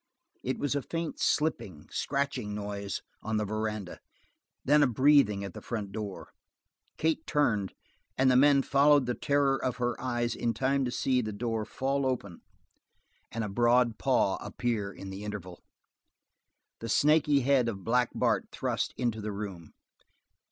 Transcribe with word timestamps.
It 0.41 0.57
was 0.57 0.73
a 0.73 0.81
faint 0.81 1.19
slipping, 1.19 1.87
scratching 1.91 2.55
noise 2.55 3.03
on 3.21 3.37
the 3.37 3.45
veranda; 3.45 3.99
then 4.65 4.81
a 4.81 4.87
breathing 4.87 5.43
at 5.43 5.53
the 5.53 5.61
front 5.61 5.91
door. 5.91 6.31
Kate 6.97 7.27
turned, 7.27 7.75
and 8.17 8.31
the 8.31 8.35
men 8.35 8.63
followed 8.63 9.05
the 9.05 9.13
terror 9.13 9.63
of 9.63 9.77
her 9.77 9.95
eyes 10.01 10.33
in 10.33 10.55
time 10.55 10.85
to 10.85 10.89
see 10.91 11.21
the 11.21 11.31
door 11.31 11.65
fall 11.65 12.07
open, 12.07 12.41
and 13.31 13.43
a 13.43 13.47
broad 13.47 13.99
paw 13.99 14.37
appear 14.37 14.91
in 14.91 15.11
the 15.11 15.23
interval. 15.23 15.61
The 16.79 16.89
snaky 16.89 17.41
head 17.41 17.69
of 17.69 17.83
Black 17.83 18.09
Bart 18.15 18.47
thrust 18.51 18.95
into 18.97 19.21
the 19.21 19.31
room. 19.31 19.75